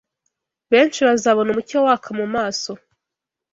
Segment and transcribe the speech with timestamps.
[0.71, 2.71] Benshi Bazabona Umucyo waka mu maso